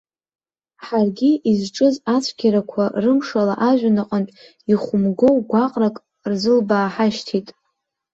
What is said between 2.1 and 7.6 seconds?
ацәгьарақәа рымшала ажәҩан аҟынтә ихәмгоу гәаҟрак рзылбааҳашьҭит.